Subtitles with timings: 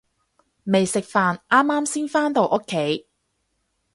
[0.63, 3.05] 未食飯，啱啱先返到屋企